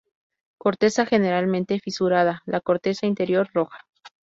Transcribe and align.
Corteza 0.57 1.05
generalmente 1.05 1.79
fisurada, 1.79 2.41
la 2.47 2.59
corteza 2.59 3.05
interior 3.05 3.47
roja. 3.53 3.85